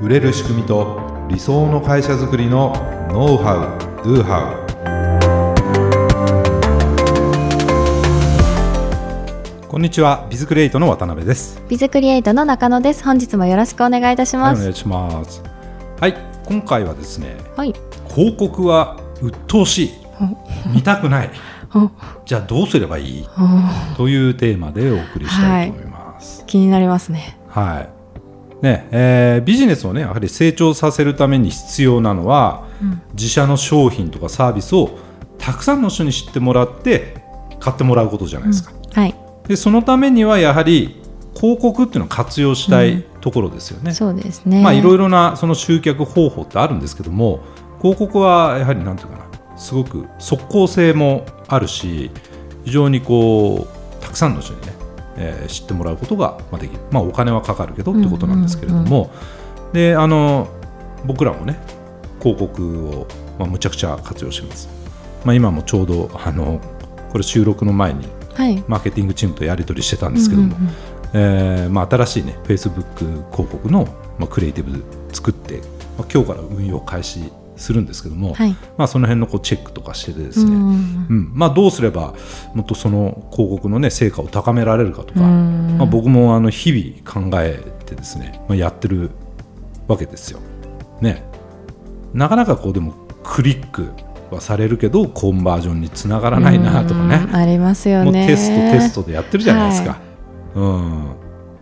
[0.00, 0.98] 売れる仕組みと
[1.28, 2.72] 理想の会社づくりの
[3.12, 4.54] ノウハウ・ドゥハ
[9.60, 11.62] ウこんにちはビズクリエイトの渡辺です。
[11.68, 13.04] ビズクリエイトの中野です。
[13.04, 15.42] 本日もよろしくお願いいたします、はい、お願いします。
[16.00, 17.74] はい今回はですね、はい、
[18.08, 19.90] 広告は鬱陶しい。
[20.74, 21.30] 見たくない。
[22.24, 23.28] じゃあどうすればいい？
[23.98, 27.38] というテーマでお送りしたいと思います、はい、気になりますね。
[27.48, 27.99] はい
[28.62, 34.98] ねえー、ビジネスをねやはり成長させるために必要なのは、うん、自社の商品とかサービスを
[35.38, 37.16] たくさんの人に知ってもらって
[37.58, 38.72] 買ってもらうことじゃないですか。
[38.72, 39.14] うん、はい、
[39.48, 41.00] でそのためにはやはり
[41.34, 43.90] 広告っていうのを活用したいところですよね。
[43.90, 44.62] うん、そうですね。
[44.62, 47.40] まあいろいろなその集客方法ってあるんですけども
[47.80, 52.10] 広告はやはりなんていうかなすごく即効性もあるし
[52.64, 54.79] 非常にこうたくさんの人にね
[55.20, 59.12] えー、知ってもらうことができる、まあ、お金はかかるけどってことなんですけれども、
[59.72, 60.48] であの
[61.04, 61.58] 僕らもね
[62.20, 63.06] 広告を、
[63.38, 64.68] まあ、むちゃくちゃ活用します、
[65.24, 66.60] まあ、今もちょうどあの
[67.12, 68.06] これ収録の前に、
[68.68, 70.56] マーケティングチームとやり取りしてたんですけども、
[71.12, 72.98] えまあ、新しいね Facebook
[73.30, 73.84] 広告の、
[74.18, 75.58] まあ、クリエイティブ作って、
[75.98, 77.30] まあ、今日から運用開始
[77.60, 82.14] するんですけども、はい、まあ、その辺のこうチェックとかしてですね、うん、うん、まあ、どうすれば
[82.54, 89.10] もっとその広告の、ね、成果を高められるかとか、まあ、僕もあの日々考えてですね、まあ、やってる
[89.86, 90.40] わけですよ。
[91.00, 91.22] ね、
[92.14, 93.90] なかなかこうでもクリック
[94.30, 97.28] はされるけどコンバージョンにつながらないなとかね。
[97.32, 98.26] ありますよね。
[98.26, 99.90] テストテストでやってるじゃないですか。
[99.90, 100.00] はい、
[100.54, 101.16] うん。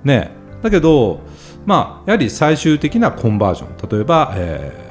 [0.05, 0.31] ね、
[0.63, 1.21] だけど、
[1.67, 4.88] まあ、やはり最終的なコンバージョン例えば、えー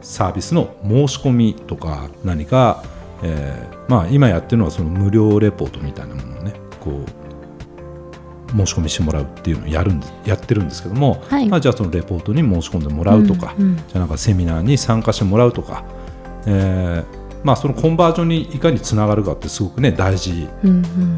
[0.00, 2.82] サービスの申し込みとか何か、
[3.22, 15.84] えーまあ、今やってるのはその無料レポートみたいなものをねこう申し込みしてもらうっていうのをやるんやってるんですけども、はい、まあ、じゃあそのレポートに申し込んでもらうとか、うんうん、じゃあなんかセミナーに参加してもらうとか、
[16.46, 20.48] えーまあ、そのコンバージョンにいかにつながるかってすごくね大事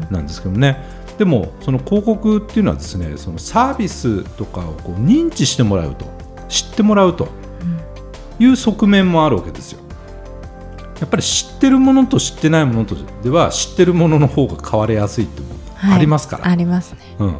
[0.09, 6.05] なんですけどね、うんうん、でもその広告っていうのはですねそのサービスとかをこう認知してもらうと
[6.49, 7.27] 知ってもらうと
[8.43, 9.79] いう側面もあるわけですよ。
[10.99, 15.41] やっぱり知ってるものと知ってないものとでは知ってるものの方が変わりやすいって
[15.81, 17.37] ありますから、はい、ありますね、うん、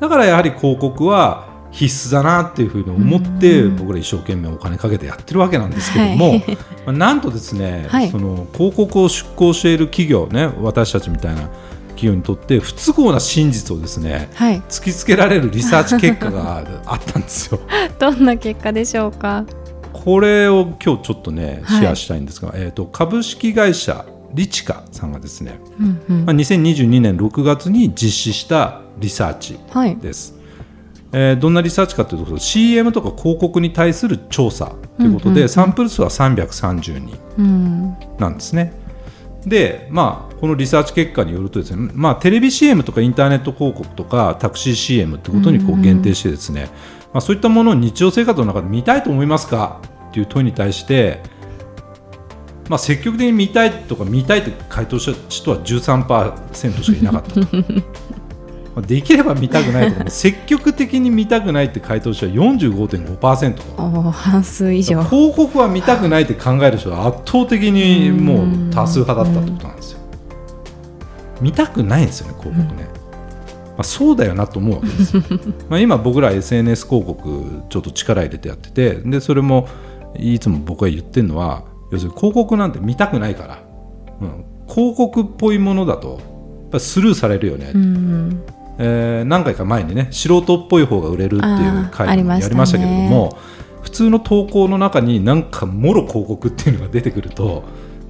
[0.00, 6.44] だからやはり広告は必須だなっていうふうに思って僕ら一生懸命お金かけてやってるわけなんですけども、はい、
[6.86, 11.48] まあ、なんとですね、はい、その広告を出稿している企業ね私たちみたいな
[11.88, 17.60] 企業にとって不都合な真実をですね、はい、突きつけられるリサーチ結果があったんですよ。
[17.98, 19.44] どんな結果でしょうか？
[19.92, 24.04] これを今日ちょっとねシェアしたいんですが、はい、えーと、株式会社
[24.34, 29.58] リチカさんがですね、うんうん、まあ、2022年6月に実施したリサーチ
[30.00, 30.42] です、はい、
[31.12, 38.72] えー、どんなリサーチかというと CM とか広告に対する調査ということで、うんうんうん、サンプル数は330人なんですね。
[39.42, 46.70] うん、で、まあ、このリサーチ結果によるとですね、まあ、テレビ CM とかインターネット広告とかタクシー CM ってことにこう限定してですね、うんうん、
[47.12, 49.80] まあ、そういったものを日常生活の中で見たいと思いますか？
[50.10, 51.22] っていう問いに対して、
[52.68, 57.40] まあ、積極的に見たいとか見たいって回答した人は13%しかいなかった。
[58.74, 65.02] まあできれば見たくないとか積極的に見たくないって回答者は45.5%半数以上。
[65.04, 69.98] 広告は見たくないって考える人は圧倒的にもう多数派だったってことなんですよ。
[71.42, 73.01] 見たくないんですよね広告ね、ま
[73.82, 75.16] あ、そうだよなと思うわけです
[75.68, 79.68] まあ今僕ら SNS 広告ちょっと力入れてやっててでそれも
[80.18, 83.58] いつも僕が言ってるのは要するに広告なんて見たくないから、
[84.20, 86.18] うん、広告っぽいものだとやっ
[86.70, 88.42] ぱスルーされるよね、うん、
[88.78, 93.38] えー、何回か前にね素人っぽい方が売れるっていう回もやりましたけれども、ね、
[93.82, 97.62] 普通の投稿の中になんかもろ広告っていうのが出てくるとやっ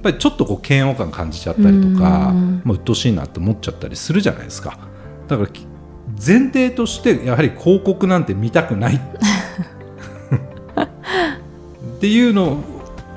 [0.03, 4.77] ぱりちょっとこう嫌悪感感じちゃったりとか、うん、もう鬱陶しいなって思っちゃったりするじゃないですか
[5.27, 5.49] だから
[6.25, 8.99] 前提としてやはり広告なんて見たくない っ
[11.99, 12.57] ていうの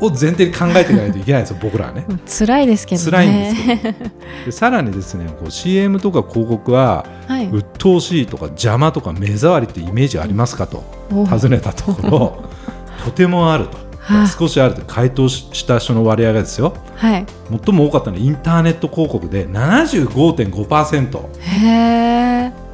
[0.01, 2.07] を前提に考えていかないといけないんですよ、僕らはね。
[2.27, 3.11] 辛いですけどね。
[3.11, 3.99] 辛いんですけど。
[4.47, 12.51] でさらにですね、こう CM とか広告は、はい、鬱陶しいとか邪魔とか目障りってイメージありますかと尋ねたところ、
[13.05, 13.86] とてもあると。
[14.39, 17.27] 少しあると回答した人の割合がですよ、はい、
[17.65, 21.41] 最も多かったのはインターネット広告で75.5%。
[21.41, 22.67] へー。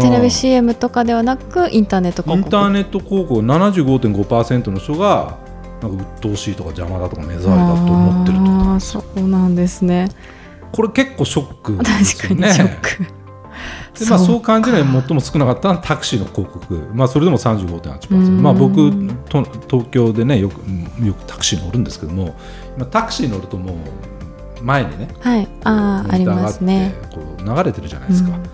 [0.00, 2.46] テレビ CM とかではなくインターネット広告？
[2.46, 5.38] インターネット広告75.5%の人が
[5.80, 10.08] なんか鬱陶しいとか邪魔だとか目障りだと思ってるとあそうなんですね。
[10.70, 12.48] これ結構ショックですよね。
[12.48, 13.21] 確かにショック
[13.98, 18.42] でまあ、そう感じるのは最も少なかったのはタクシーの広告、まあ、それでも35.8%、うん。
[18.42, 18.90] まあ、僕
[19.28, 22.34] と東京でねよくうんよくタクシー乗るんですけども
[22.76, 23.74] 今タクシー乗るとも
[24.60, 25.48] う前にねはい。
[25.64, 26.94] ああありますね。
[27.12, 28.42] こう流れてるじゃないですか、うん。
[28.42, 28.48] で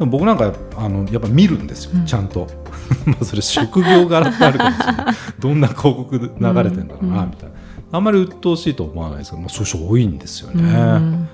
[0.00, 2.06] も僕なんかあのやっぱ見るんですよ、うん。
[2.06, 2.46] ちゃんと。
[3.04, 5.14] まあそれ職業柄ってあるかもしれない。
[5.40, 6.28] どんな広告流
[6.62, 7.30] れてんだろうな、うん。
[7.30, 7.54] みたいな。
[7.90, 11.28] あんまり鬱陶しいと思わないですけど、まあ、そういう人多いんですよね、うん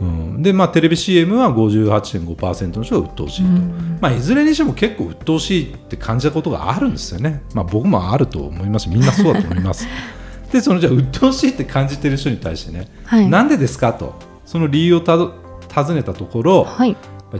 [0.00, 0.42] うん。
[0.42, 3.98] でまあテレビ CM は58.5%の人が鬱陶しいと、うん。
[4.00, 8.84] まあ、いずれにしても結構鬱陶しいって感じたことがあるんですよね、まあ、僕もあると思います。
[8.84, 9.86] しみんなそうだと思います。
[10.52, 13.28] でそのじゃあ鬱陶しいって感じてる人に対してね、はい。
[13.28, 14.14] なんでですかと
[14.44, 16.96] その理由を尋ねたところ、はい。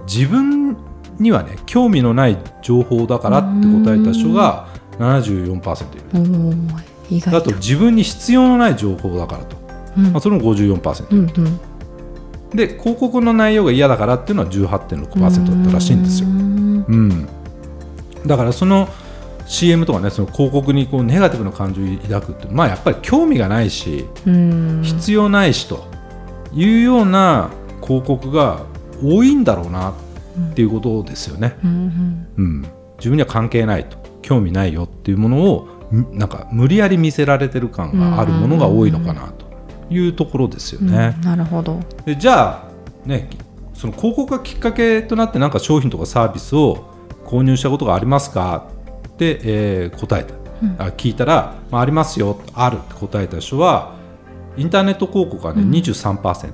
[0.06, 0.76] 自分
[1.18, 4.66] にはね興味のない情報だからって答えた人が
[4.98, 5.84] 74%
[7.10, 7.36] いる。
[7.36, 7.52] あと。
[7.54, 9.56] 自分に必要のない情報だからと、
[9.96, 10.04] うん。
[10.12, 11.60] まあ、それも54%、うんうん
[12.54, 16.28] で広告の内容が嫌だからっていうのは18.6%だったらしいんですよ。
[16.28, 16.84] う、ん。
[16.86, 17.28] うん、
[18.26, 18.88] だからその
[19.46, 24.82] CM とかねその広告にこうネガティブな感情を抱くってまあやっぱり興味がないしうん。
[24.82, 25.84] 必要ないしと
[26.52, 27.50] いうような
[27.82, 28.64] 広告が
[29.02, 29.94] 多いんだろうなっ
[30.54, 32.62] ていうことですよね、うんうん、
[32.98, 34.06] 自分には関係ないと。
[34.26, 39.45] 興味ないよっていうものをんなんか無理やり見せられてる感があるものが多いのかなと
[39.90, 41.14] いうところですようんね。
[41.16, 41.80] うんなるほど。
[42.04, 43.28] でじゃあね
[43.74, 46.90] その広告がきっかけとなってなんか商品とかサービスを
[47.26, 48.68] 購入したことがありますか？
[49.08, 50.76] って、えー答えた、うん。
[50.78, 53.94] あ聞いたら、まあ、ありますよあるって答えた人は
[54.56, 55.70] インターネット広告がね、うん。
[55.70, 56.46] 23%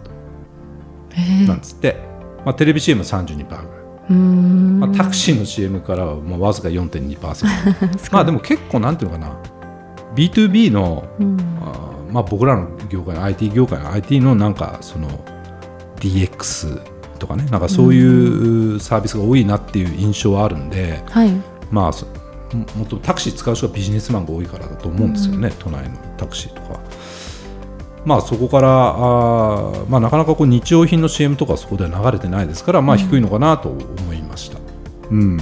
[1.15, 1.97] へえなんですって、
[2.45, 3.67] まあ、テレビ CM 32%ぐらい、
[4.11, 4.81] うん。
[4.81, 7.47] まあ、タクシーの CM からはまあわずか4.2%
[8.13, 9.37] まあでも結構なんていうのかな。
[10.17, 11.37] B2B のうん。
[11.63, 15.09] あーまあ、僕らの業界の IT 業界の IT のなんかその
[15.97, 16.83] DX
[17.19, 21.33] とかねなんかそういうサービスが多いなっていう印象はあるんで、はい。
[21.71, 22.07] まあそ
[22.53, 26.81] ももっとタクシー使う人がビジネスマンが多いからだと思うんですよね、都内のタクシーとか。
[28.05, 34.59] まあそこからあー、まあ、なかなかこう日用品の CM とかそこでは流れてないですから、まあ、低いのかなと思いました。
[35.11, 35.37] うん。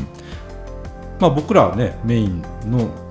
[1.19, 3.10] まあ、僕らはねメインのお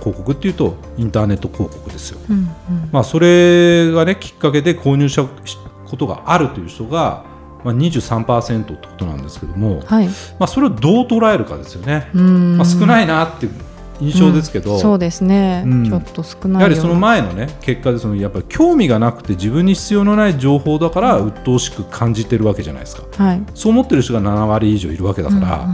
[0.00, 2.18] 広告っていうとインターネット広告ですよ。
[2.28, 2.48] うんうん。
[2.92, 7.24] まあ、それがねきっかけで購入したことがあるという人が、
[7.64, 10.06] まあ、23%ってことなんですけども、はい。
[10.06, 12.10] まあ、それをどう捉えるかですよね。
[12.14, 12.56] うん。
[12.56, 13.52] まあ、少ないなっていう
[14.00, 15.84] 印象ですけど、うんそうですね、うん。
[15.84, 16.58] ちょっと少ないよ。
[16.60, 23.24] やはりその前のね結果でそのやっぱり興味がなくて自分に必要のない情報だから鬱陶しく感じてるわけじゃないですか。
[23.24, 23.42] はい。
[23.54, 25.68] そう思ってる人が7割以上いるわけだから、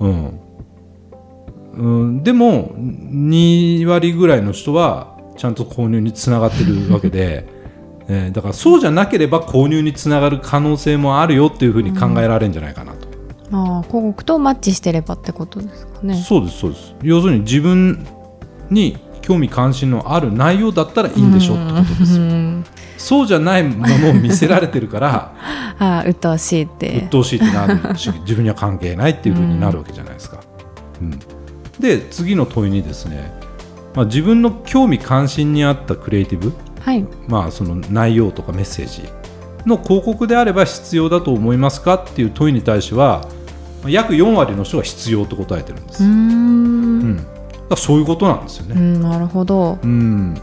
[0.00, 0.10] うん。
[0.10, 0.43] うん
[1.76, 7.46] うん、でも2割ぐらいの人はちゃんと購入につながってるわけで、
[8.08, 13.08] えーだからそうじゃなければ購入につながる可能性もあるよっていうふうに考えられるんじゃないかなと、
[13.52, 16.14] ああ広告とマッチしてればってことですかね。
[16.14, 16.94] そうですそうです。
[17.02, 18.06] 要するに自分
[18.70, 22.24] に興味関心のある内容だったらいいんでしょってことですよ。
[22.24, 22.64] うん。
[22.98, 25.32] そうじゃないものを見せられてるから
[25.78, 26.98] ああ鬱陶しいって。
[26.98, 30.40] 鬱陶しいってなるし自分には関係ないっていうふうになるわけじゃないですか。
[31.00, 31.18] うん
[31.78, 33.32] で次の問いにですね、
[33.94, 37.04] まあ、自分の興味関心に合ったクリエイティブ、はい。
[37.28, 39.02] まあ、その内容とかメッセージ
[39.66, 43.26] の広告であれば必要だと思いますかっていう問いに対しては
[43.82, 46.04] まあ約4割の人が必要と答えてるんです。
[46.04, 47.12] うーうん。
[47.12, 47.16] ん
[47.68, 48.74] だそういうことなんですよね。
[48.76, 49.78] うんなるほど。
[49.82, 50.34] うん。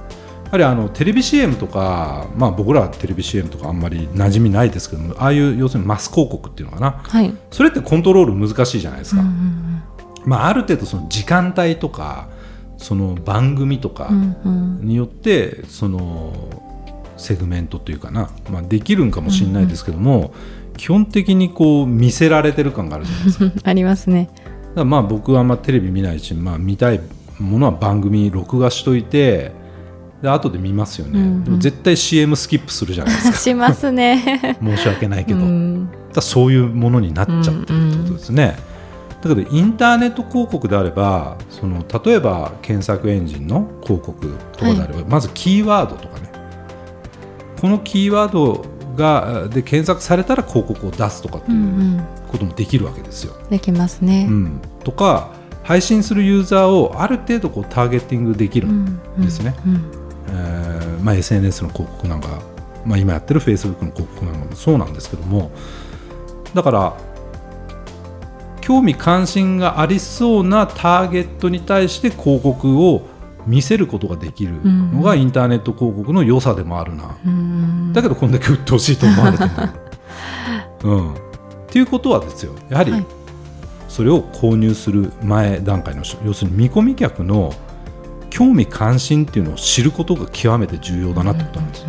[0.45, 6.91] やはりあのテレビ CM とか、まあ、僕らはテレビ CM とかあんまり馴染みないですけどもああいう要するにマス広告っていうのかな。
[7.03, 7.33] はい。
[7.51, 9.83] それってコントロール難しいじゃないですか、うんうん
[10.25, 12.29] まあ、ある程度その時間帯とか
[12.77, 14.87] その番組とかうんうん。
[14.87, 16.49] によってその
[17.17, 20.33] セグメントというかな、まあ、できるんかもしれないですけども、
[20.77, 23.51] 基本的にこう見せられてる感があるじゃないですか。
[23.69, 24.29] ありますね。
[24.75, 26.99] らまあ僕はあんまテレビ見ないし、まあ、見たい
[27.39, 29.51] ものは番組録画しといて
[30.21, 31.43] で後で見ますよね、うんうん。
[31.43, 33.37] でも絶対 CM スキップするじゃないですか。
[33.39, 34.57] しますね。
[34.61, 35.89] 申し訳ないけど、うん。
[36.13, 38.57] だそういうものになっちゃってるってことですね。
[39.29, 46.31] だけどインターネット広告であればその例えば検索エンジンの広告とかであれば、まずキーワードとかね。
[47.59, 52.03] このキーワードがで検索されたら広告を出すとかってういうん。
[52.31, 53.33] こともできるわけですよ。
[53.49, 54.25] できますね。
[54.29, 54.61] うん。
[54.83, 55.29] とか
[55.63, 59.55] 配信するユーザーをある程度こうターゲティングできるんですね。
[61.13, 62.41] SNS の広告なんか、
[62.85, 65.51] まあ、今やってる Facebook の広告なんかもそうなんですけども
[66.53, 66.97] だから
[68.71, 73.01] 興味関心がありそうなターゲットに対して広告を
[73.45, 77.91] 見せることができるのがインターネット広告の良さでもあるな、うん。
[77.91, 79.49] だけどこんだけ鬱陶しいと思われてる
[80.89, 81.15] うん、っ
[81.67, 82.53] ていうことはですよ。
[82.69, 83.05] やはりはい。
[83.89, 87.53] それを購入する前段階の人要するに見込み客の
[88.29, 91.81] 興味関心っていうのを知ることが極めて重要だなってことなんです。
[91.81, 91.87] よ。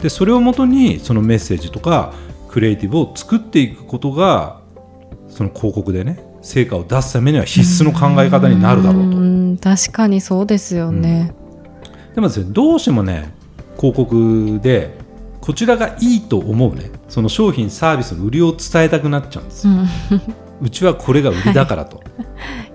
[0.00, 2.14] でそれをもとにそのメッセージとか
[2.48, 4.66] クリエイティブを作っていくことが
[5.28, 9.18] その広告でね成果を出すためには必須の考え方になるだろうと。
[9.18, 11.32] ん確かにそうですよね。
[12.14, 13.32] でもですねどうしてもね
[13.76, 14.96] 広告で
[15.40, 19.72] こちらがいいと思うねその商品サービスの売りを伝えたくなっちゃうんですよ。
[19.72, 19.88] うん
[20.60, 22.02] うちはこれが売りだからと、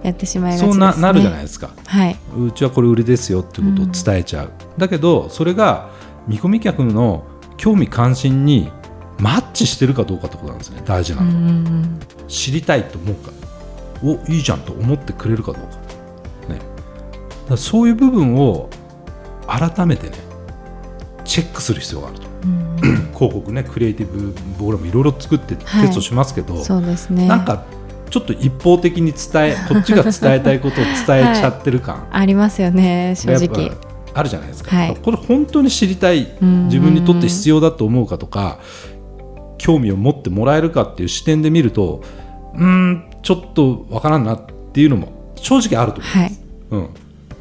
[0.04, 0.72] やってしまいがちね。
[0.72, 1.72] そうななるじゃないですか。
[1.86, 2.16] はい。
[2.38, 5.90] うちはこれ売りですよってことを伝えちゃう、だけどそれが
[6.26, 7.26] 見込み客の
[7.58, 8.72] 興味関心に
[9.24, 10.82] マッチしてるかどうかってことなんですね。
[10.86, 13.32] 大事なうの、ん知りたいと思うか
[14.04, 15.62] おいいじゃんと思ってくれるかどう
[16.48, 16.60] か,、ね、
[17.50, 18.70] だそういう部分を
[19.48, 20.18] 改めてね
[21.24, 22.28] チェックする必要があると。
[22.44, 22.74] うん
[23.16, 25.88] 広告ねクリエイティブ僕らもいろいろ作ってはい。
[25.88, 27.26] テストしますけど、そうですね。
[27.26, 27.64] なんか
[28.10, 33.70] ちょっと一方的に伝えこっちが伝えたいことを伝えちゃってる感、 ありますよね正直。
[33.70, 34.98] ぱあるじゃないですか、はい。
[35.02, 36.66] これ本当に知りたいうん。
[36.66, 38.60] 自分にとって必要だと思うかとか
[39.64, 42.04] 興味を持ってもらえるかっていう視点で見ると
[42.54, 46.32] うーんちょっとわからんなっていうのも正直あると思う、はい。
[46.72, 46.90] うん、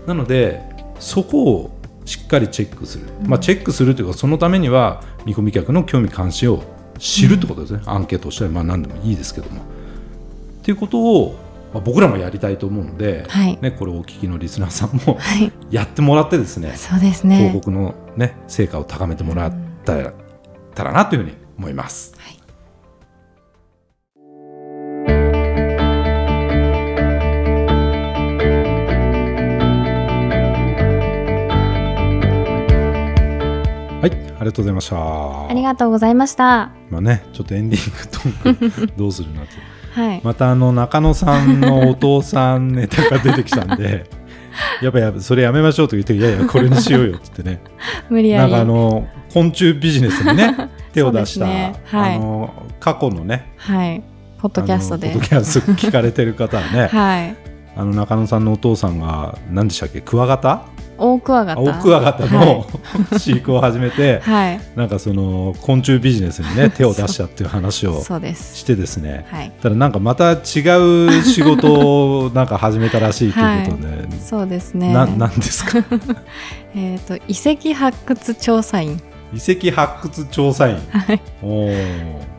[0.06, 0.62] なので
[1.00, 1.70] そこを
[2.04, 6.62] しっかりチェックする、まあ、チェックするというかそのためには見込み客の興味関心を
[7.00, 9.62] 知るってことですね、アンケートをしたり、まあ、何でもいいですけども。
[9.62, 9.64] っ
[10.62, 11.34] ていうことを、
[11.74, 15.50] まあ、僕らもやりたいと思うので、はいね、これをお聞きのリスナーさんもはい。
[15.72, 17.50] やってもらってですねそうです広ね。
[17.52, 20.12] 告の、ね、成果を高めてもらったら
[20.76, 22.14] たらなというふうに思います。
[22.18, 22.42] はい
[34.02, 35.48] はい、ありがとうございました。
[35.48, 36.72] ありがとうございました。
[36.90, 39.52] まあね、ちょっとエンディングトークどうするなって。
[39.94, 40.20] はい。
[40.24, 44.10] またあの中野さんのお父さんネタが出てきたんで、
[44.82, 47.70] やっぱやそれやめましょうと言って、いやいや、これにしようよって言ってね、
[48.10, 48.50] 無理やり。
[48.50, 54.02] なんかあの昆虫ビジネスにね、手を出した、ねはいあの過去のね、はい。
[54.40, 55.22] ポッドキャストでポッ。
[55.22, 57.36] ドキャスト 聞かれてる方はね、はい。
[57.76, 60.62] あの中野さんのお父さんが、何でしたっけ、クワガタ？
[60.98, 61.60] 大クワガタ。
[61.60, 62.66] オオクワガタの、
[63.18, 64.60] 飼育を始めて、 はい。
[64.76, 68.02] なんかその昆虫ビジネスにね、手を出したっていう話を。
[68.02, 69.52] してですね、はい。
[69.62, 71.72] ただなんかまた違う仕事
[72.24, 74.92] をなんか始めたらしいということで、そうですね。
[74.92, 75.78] ななんですか？
[76.74, 79.00] えっと遺跡発掘調査員。
[79.32, 80.76] 遺跡発掘調査員。
[80.90, 81.20] はい。
[81.42, 82.32] おー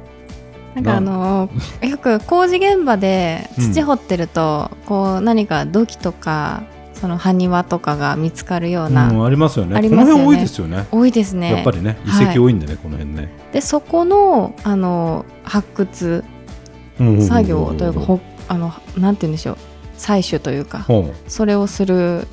[0.75, 1.49] なんかあの
[1.87, 9.75] よく工事現場で土掘ってると、こう何か土器とかその埴輪とかが見つかるような、うん、ありますよね。
[9.75, 10.21] ありますよね。
[10.21, 10.85] この辺多いですよね。
[10.91, 11.51] 多いですね。
[11.51, 12.25] やっぱりね遺はい。
[12.29, 13.29] 跡多いんでね、この辺ね。
[13.51, 16.23] でそこのあの発掘
[17.27, 19.57] 作業というか、ほあのなんて言うんでしょう。
[19.97, 22.27] 採取というかほそれをするううん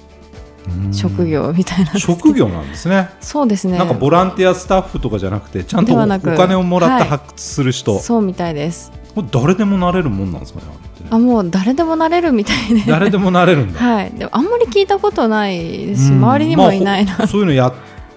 [0.92, 3.10] 職業みたいな、職業なんですね。
[3.20, 3.78] そうですね。
[3.78, 5.96] なんかボランティアスタッフとかじゃなくてちゃんとお
[6.36, 7.08] 金をもらってはい。
[7.08, 8.92] 発掘する人、そうみたいです。
[9.14, 10.66] これ誰でもなれるもんなんですかね
[11.10, 12.74] ああもう誰でもなれるみたいで。
[12.74, 13.80] れ誰でもなれるんだ。
[13.82, 14.12] はい。
[14.12, 16.18] でもあんまり聞いたことないですし、うん。
[16.18, 17.74] 周りにもいないな、まあほ そういうのやっ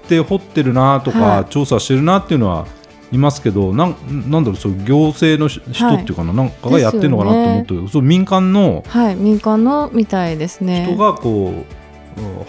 [0.07, 1.45] て掘ってるなとか、はい。
[1.49, 2.65] 調査してるなっていうのは
[3.11, 3.95] いますけどなん
[4.27, 9.15] なんだろうそう行政のし人はいっていうかな、なんかがやってるのかなと思って、そう民間のはい。
[9.15, 10.87] 民間のみたいですね。
[10.87, 11.82] 人がこう、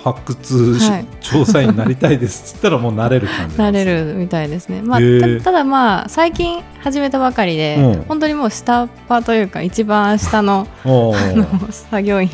[0.02, 1.06] 発掘し、はい。
[1.20, 8.02] 調査員になりたいですっつったらもうなれる感じなれるるみたいですね、まあ、たただまあ最近始めたばかりで、うん。
[8.04, 12.30] 本当にもう下っ端というか一番下のの作業員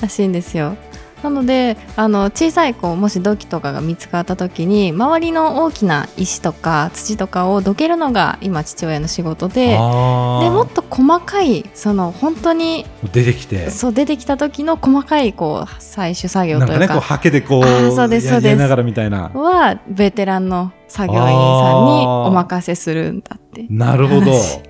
[0.00, 0.76] らしいんですよ
[1.22, 13.70] なのであの小さい子もし土器とかが見つかった時に周りの大きな石とか土とかをどけるのが今父親の仕事ででもっと細かいその本当に出てきて。
[13.70, 18.44] そう出てきた時の細かいこう採取作業なんかねというかこうハケでこうあーそうですそうです。
[18.46, 19.30] ややりながらみたいな。
[19.34, 21.36] はベテランの作業員さんに
[22.06, 23.66] お任せするんだって。
[23.68, 24.32] なるほど。
[24.32, 24.60] 話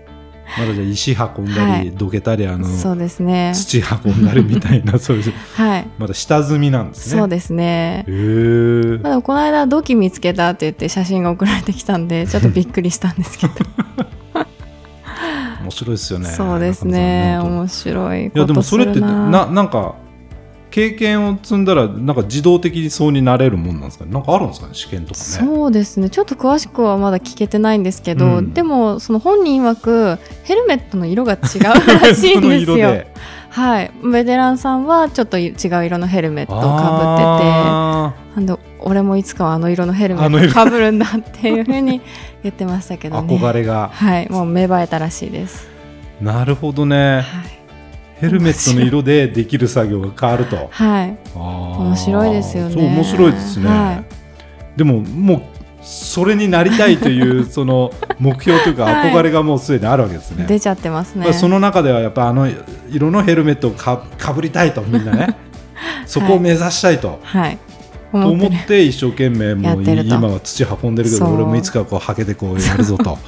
[0.59, 1.91] まだじゃあ石運んだり、はい。
[1.93, 3.53] どけたりあのそうですね。
[3.55, 5.33] 土運んだりみたいな そういう。
[5.55, 5.87] はい。
[5.99, 7.19] まだ下積みなんですね。
[7.21, 8.05] そうですね。
[8.07, 13.55] へえこの間土器見つけたって言って写真が送られてきたんで ちょっとびっくりしたんですけど。
[15.63, 16.29] 面白いですよね。
[16.31, 17.39] そうですね。
[17.39, 19.95] 面白いいやこでもそれってななんか
[20.71, 24.13] 経験を積んだらなんか自動的にそうになれるもんなんですかね？
[24.13, 24.75] なんかあるんですかね？
[24.75, 25.25] 試験とかね。
[25.25, 26.11] そうですね。
[26.11, 28.55] ちょっと詳しくはまだ聞けてないんですけど、うん。
[28.55, 31.39] でもその本人曰くヘルメットの色が違う
[32.01, 33.05] らしいんですよ。
[33.51, 33.91] はい。
[34.05, 42.01] ベテランさんはちょっと違う色のヘルメットをかぶっててあなんで俺もいつかはあの色のヘルメットかぶるんだっていうふうに
[42.45, 43.37] 言ってましたけどーね。
[43.43, 43.91] 憧れが。
[43.93, 44.31] はい。
[44.31, 45.69] もう芽生えたらしいです。
[46.21, 47.17] なるほどね。
[47.17, 47.25] はい、
[48.21, 50.69] ヘルメットの色でできる作業が変わると。
[50.71, 52.75] はい、面面白いですよね。
[52.75, 54.05] そう面白いですね、は
[54.77, 55.43] でももう
[55.83, 59.13] それになりたいという その目標というかはい。
[59.13, 61.33] 憧れがもうすでにあるわけですね、出ちゃってますね。
[61.33, 62.47] その中ではやっぱあの
[62.91, 65.37] 色のヘルメットをかかぶりたいとみんなね。
[66.05, 67.59] そこを目指したいと、はい。
[68.13, 68.49] と思ってる。
[68.49, 73.19] 思って一生懸命もう今は土運んでるけど俺もいつかこうはけてこうやるぞと、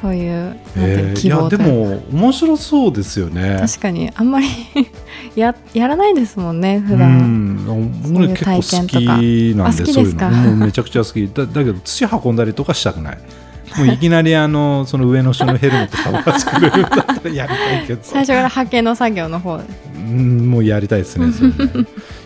[0.00, 1.18] そういうえー。
[1.18, 3.58] い希やでも面白そうですよね。
[3.60, 4.46] 確かにあんまり
[5.36, 10.36] ややらないですもんね普う段ん僕ね結構好きなんでそういうかの。
[10.36, 11.28] もうめちゃくちゃ好き。
[11.32, 13.18] だだけど土運んだりとかしたくない。
[13.78, 18.00] もういきなりあのその上の人のヘルメットかぶらせてくれるんだったらやりたいけど。
[18.02, 19.60] 最初から派遣の作業の方。
[19.94, 21.54] うんもうやりたいですねそれね。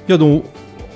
[0.08, 0.42] いやでも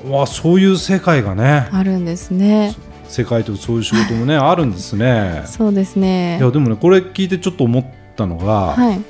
[0.08, 1.66] わそういう世界がね。
[1.70, 2.74] あるんですね
[3.08, 5.42] 世界とそういう仕事もねあるんですね。
[5.46, 6.38] そうですね。
[6.38, 7.84] いやでもねこれ聞いてちょっと思っ
[8.16, 9.00] たのが、はい。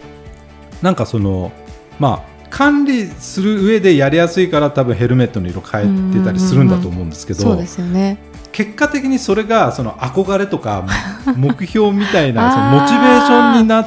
[0.83, 1.53] なんかその
[1.99, 8.19] まあ管理する上でやりやすいから多分ヘルメットの色変えてたりするんだと思うんですけど、そうですよね。
[8.53, 10.85] 結果的にそれがその憧れとか
[11.37, 13.87] 目標みたいなそのモチベーションになっ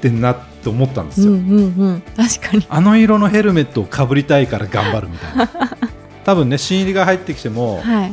[0.00, 1.32] てんなって思ったんですよ。
[1.32, 2.02] うんうんうん。
[2.16, 2.66] 確かに。
[2.68, 5.50] あの色のヘルメットをかぶりたいから頑張るみたいな。
[6.24, 8.12] 多分ね新入りが入ってきてもはい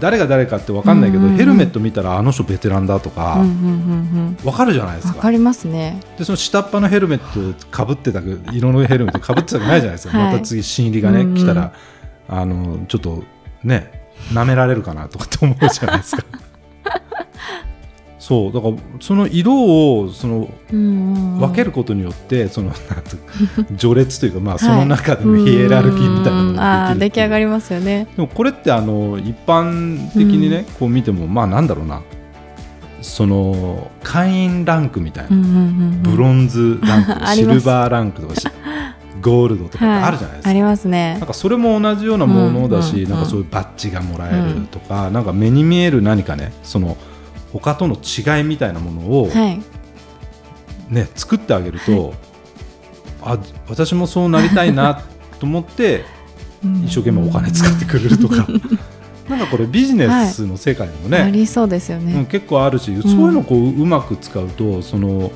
[0.00, 1.38] 誰が誰かって分かんないけど、うんうんうん。
[1.38, 3.50] ヘルメット見たらあの人ベテランだとかうんうんう
[4.30, 5.12] ん分かるじゃないですか。
[5.12, 6.00] うんわかりますね。
[6.18, 10.32] でその下っ端のヘルメットかぶってたく色のヘルメットかぶってたくないじゃないですか、はい。
[10.32, 11.34] また次新入りがね、うんうん。
[11.34, 11.72] 来たら
[12.28, 13.24] あのちょっと
[13.64, 16.24] ね舐められるかなとかって思うじゃないですか
[18.28, 21.38] そうだからその色をそのうんうんうん。
[21.38, 22.74] 分けることによって、その
[23.78, 28.06] 序列というか、まあ、その中でのヒエラルキーみたいなのが出来上がりますよね。
[28.16, 32.02] でもこれってあの一般的にね、こう見てもまあなんだろうな。
[33.00, 36.02] その会員ランクみたいな、うんうんうんうん。
[36.02, 38.46] ブロンズランク、 シルバーランクとかし
[39.22, 41.16] ゴールドとかあるじゃないですか、ありますね。
[41.18, 43.10] なんかそれも同じようなものだし、うんうんうん。
[43.12, 46.98] なんかそういうバッジがもらえるとか、なんか目に見える何かねその
[47.52, 49.60] 他との違いみたいなものを、はい。
[50.90, 52.14] ね作ってあげると、
[53.22, 55.02] あ私もそうなりたいな
[55.38, 56.04] と思って
[56.84, 58.46] 一生懸命お金使ってくれるとか、
[59.28, 65.30] なんかこれビジネスの世界でもね、ありそうですようん、ね結構あるし、そういうのをこううまく使うとその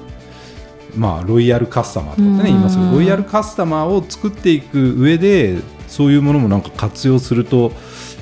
[0.97, 7.73] まあロイヤルカスタマーとかね言いますけどロイヤルカスタマーを作っていく上でそういうものもなんか活用すると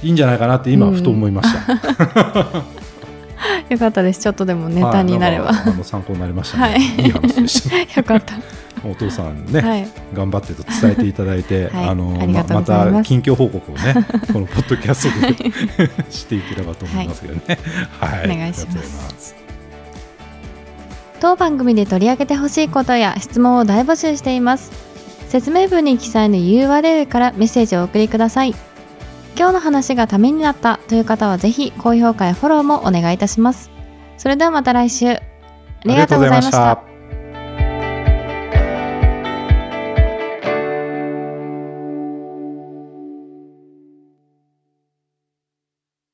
[0.03, 2.64] いいんじゃないかなって今うんふと思いました。
[3.70, 4.20] よかったです。
[4.20, 5.52] ちょっとでもネタになれば。
[5.52, 6.62] はいあの参考になりましたね。
[6.64, 6.80] はい。
[7.04, 7.78] いい話でした。
[8.00, 8.35] よかった。
[8.83, 9.87] お父さんね、はい。
[10.12, 11.88] 頑張ってと伝えていただいて、はい。
[11.88, 12.64] あのまます。
[12.66, 13.94] た近況報告をね
[14.33, 15.52] このポッドキャストで
[16.11, 17.59] していければと思いますけどね。
[18.00, 18.83] はい、お願いしま
[19.16, 19.37] す。
[21.20, 24.90] 当番組で取り上げてほしいことや質問を大募集しています。
[25.30, 28.54] 説明文に記載の URL からメッセージをお送りください
[29.36, 33.70] 今日の話がためになったという方はぜひ高評価やフォローもお願いいたします。
[34.18, 35.08] それではまた来週。
[35.12, 35.20] あ
[35.84, 36.89] りがとうございました。